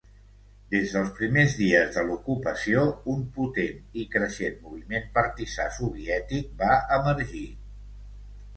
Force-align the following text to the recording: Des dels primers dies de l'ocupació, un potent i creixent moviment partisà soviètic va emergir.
Des 0.69 0.93
dels 0.93 1.09
primers 1.17 1.51
dies 1.57 1.91
de 1.97 2.05
l'ocupació, 2.07 2.87
un 3.13 3.21
potent 3.37 4.01
i 4.03 4.07
creixent 4.15 4.57
moviment 4.65 5.07
partisà 5.21 5.69
soviètic 5.79 6.51
va 6.65 6.75
emergir. 7.01 7.47